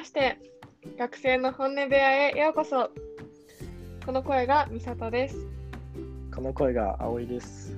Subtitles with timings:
[0.00, 0.38] まして、
[0.98, 2.88] 学生の本音部屋へようこそ。
[4.06, 5.36] この声がみさとです。
[6.34, 7.76] この声が葵です。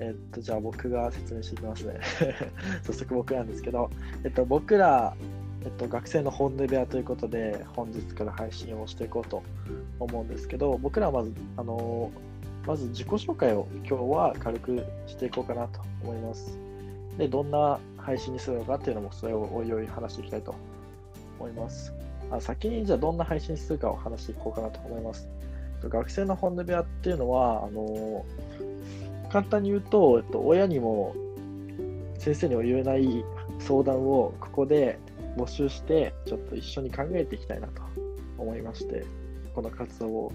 [0.00, 2.00] えっと、じゃあ僕が説明していきますね。
[2.82, 3.88] 早速僕なんですけど、
[4.24, 5.14] えっと、僕ら、
[5.62, 9.44] えっと、学生の本音部屋ということで、本日から配信をしていこうと
[10.00, 12.10] 思うんですけど、僕らはまず、あの
[12.66, 16.58] まず自己紹介を今日は軽くしていこうかなと思います。
[17.16, 20.54] で、どんな配信にするのかっていうのも、それをおいおい話していきたいと
[21.38, 21.92] 思います。
[22.30, 25.28] あ先にじゃあどんな配信するかを話していこうかなと思います。
[25.82, 28.24] 学生の本音部屋っていうのは、あの
[29.30, 31.14] 簡単に言うと、えっと、親にも
[32.18, 33.24] 先生にも言えない
[33.58, 34.98] 相談をここで
[35.36, 37.82] 募集して、ちょっと一緒に考えていきたいなと
[38.38, 39.04] 思いまして、
[39.54, 40.32] この活動を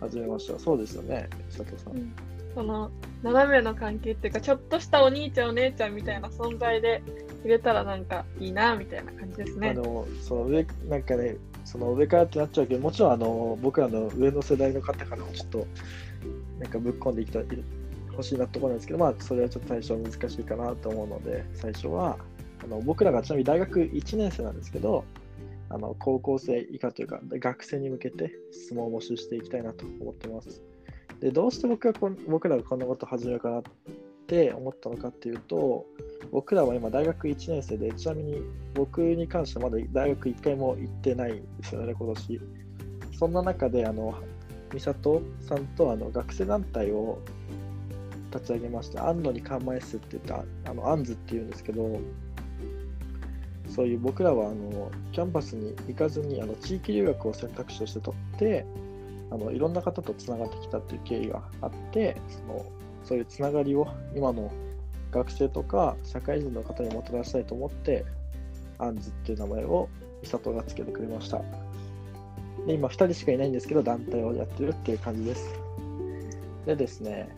[0.00, 0.58] 始めました。
[0.58, 2.33] そうですよね、佐藤さん。
[2.54, 2.90] その
[3.22, 7.02] 斜めの関係っていうか、ちょっとしたお兄ちゃんお姉ちゃんみたいな存在で
[7.42, 9.70] 入れたらなんかいいなみたいな感じですね。
[9.70, 15.66] あのその上なんかね、その上からってなっちゃうけど、もちろんあの僕らの上の世代の方からもちょっと
[16.60, 17.44] なんかぶっ込んでいきたい
[18.12, 22.18] 欲しいなところなんですけど、まあ、それはちょっと最初難しいかなと思うので、最初は
[22.62, 25.04] あの僕らがちなみに大学1年生なんですけど、
[25.70, 30.62] あの高校生以下というか、学生に向けて質問を募集していきたいなと思ってます。
[31.24, 33.62] でどうして僕がこん僕らがこんなこと始めようかなっ
[34.26, 35.86] て思ったのかっていうと、
[36.30, 38.42] 僕らは今大学1年生で、ちなみに
[38.74, 42.40] 僕に関してはまだ大学1回も行ってないんですよね、今年。
[43.18, 44.14] そんな中で、あの、
[44.70, 47.18] 美里さんとあの学生団体を
[48.30, 49.08] 立ち上げました。
[49.08, 52.00] 安野にカンマイスって言った、あの、アンズっていうんですけど、
[53.74, 58.66] そういう僕らはあのキャンパスに行かずにあの地域留学を選択肢として取って
[59.34, 62.64] あのいろんな方とつながってきたっていう経緯があってその
[63.02, 64.52] そういうつながりを今の
[65.10, 68.04] 学生とか社会人の方にもたらしたいと思って
[68.78, 69.88] アンズっていう名前を
[70.22, 71.42] 美里がつけてくれました。
[72.66, 75.52] で今2人しかいないんですけど団体をやってるっていう感じです。
[76.64, 77.28] でですね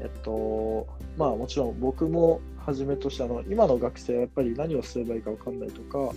[0.00, 0.86] えっと
[1.16, 6.14] まあもちろん僕もはじめとしてあの今の学生はやっぱり何をすればいいか分かんないとか、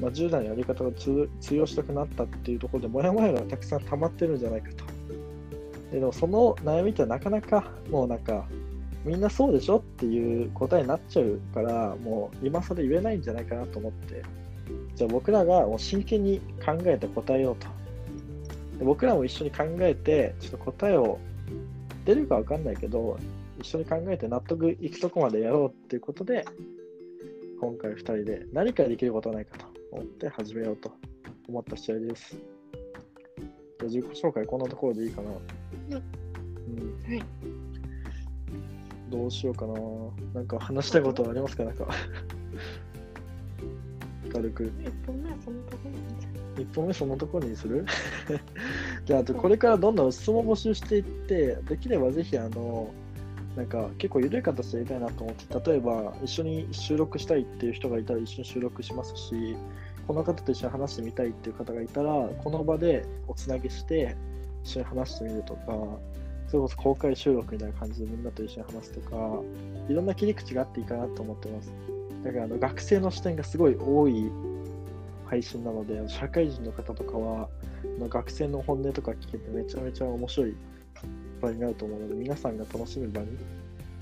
[0.00, 4.84] まあ、10代のやり方が通通用したくなったっていうところでモヤモヤがたくさん溜まってるんじゃないかと。
[5.92, 8.46] ででもその悩みってなかなかもうなんか
[9.04, 14.22] みんなそうでしょっていう答えになっちゃうからもう今更言えないんじゃないかなと思って。
[14.94, 17.66] じゃあ僕らがもう真剣に考えて答えようと。
[18.78, 21.18] で僕らも一緒に考えてちょっと答えを
[22.04, 23.18] 出るか分かんないけど
[23.60, 26.44] 一緒に考えて納得いくとこまでやろうっていうことで、
[27.60, 29.79] 今回2人で何かできることはないかと。
[29.92, 30.92] 思って始めようと
[31.48, 32.36] 思った試合です。
[32.36, 35.30] じゃあ自己紹介こんなところでいいかな。
[35.30, 35.38] うん。
[35.96, 37.22] はい。
[39.10, 39.74] どうしようかな。
[40.34, 41.64] なんか話したいことはありますか？
[41.64, 41.88] なんか。
[44.32, 44.64] 軽く。
[44.64, 46.30] 1本目はそのところなんじゃ
[46.62, 47.84] 1本目そのところにする？
[49.04, 52.92] じゃああとこれからどんどん質問募集していってできればぜひあの
[53.56, 59.56] なんか結構緩い形でやりたいなと思って例えば一緒に収録したいっていう人がいたら一緒に収録しますし
[60.06, 64.16] この方と一緒に話してみたいっていう方がいたらこの場でおつなぎして
[64.64, 65.60] 一緒に話してみるとか
[66.48, 69.16] それこそ公開収録みたいな感じでみんなと一緒に話すとか
[69.88, 71.72] いろんな切り口があっていいかなと思ってます。
[72.24, 74.30] だからあの学生の視点がすごい多い
[75.30, 77.48] 配信なので、社会人の方とかは、
[78.08, 80.56] 学生の本音とか聞けてめちゃめちゃ面白い
[81.40, 83.28] 場になると思うので、皆さんが楽しむ場に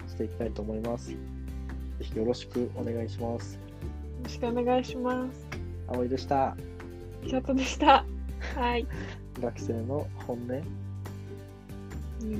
[0.09, 1.11] していきたいと思います。
[1.11, 1.17] ぜ
[2.01, 3.55] ひよろしくお願いします。
[3.55, 3.61] よ
[4.25, 5.47] ろしくお願いします。
[5.89, 6.57] 葵でした。
[7.23, 8.05] みさとでした。
[8.57, 8.87] はい。
[9.41, 10.49] 学生の本音、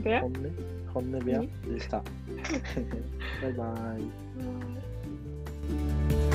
[0.03, 0.35] で、本音、
[0.93, 1.49] 本音部屋で
[1.81, 2.03] した。
[3.43, 4.03] バイバイ。
[4.03, 4.05] う
[6.25, 6.28] ん